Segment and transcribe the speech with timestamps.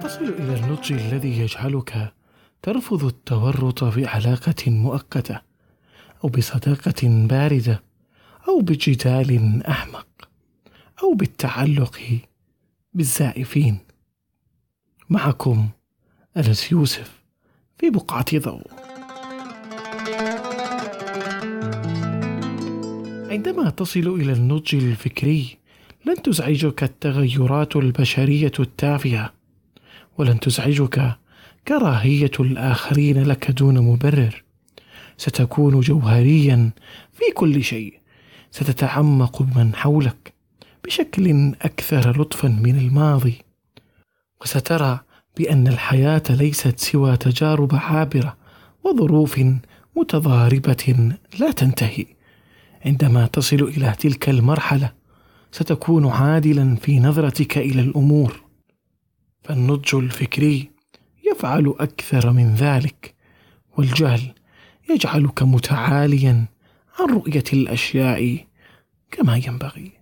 [0.00, 2.12] ستصل إلى النضج الذي يجعلك
[2.62, 5.40] ترفض التورط في علاقة مؤقتة
[6.24, 7.82] أو بصداقة باردة
[8.48, 10.28] أو بجدال أحمق
[11.02, 12.18] أو بالتعلق
[12.94, 13.78] بالزائفين.
[15.10, 15.68] معكم
[16.36, 17.22] أنس يوسف
[17.78, 18.79] في بقعة ضوء.
[23.30, 25.56] عندما تصل إلى النضج الفكري
[26.06, 29.32] لن تزعجك التغيرات البشرية التافهة
[30.18, 31.16] ولن تزعجك
[31.68, 34.42] كراهية الآخرين لك دون مبرر.
[35.16, 36.70] ستكون جوهريا
[37.12, 38.00] في كل شيء.
[38.50, 40.32] ستتعمق بمن حولك
[40.84, 43.38] بشكل أكثر لطفا من الماضي.
[44.42, 45.00] وسترى
[45.36, 48.36] بأن الحياة ليست سوى تجارب عابرة
[48.84, 49.40] وظروف
[49.96, 52.19] متضاربة لا تنتهي.
[52.86, 54.92] عندما تصل إلى تلك المرحلة
[55.52, 58.42] ستكون عادلا في نظرتك إلى الأمور.
[59.42, 60.70] فالنضج الفكري
[61.30, 63.14] يفعل أكثر من ذلك
[63.78, 64.34] والجهل
[64.90, 66.46] يجعلك متعاليا
[66.98, 68.46] عن رؤية الأشياء
[69.10, 69.99] كما ينبغي.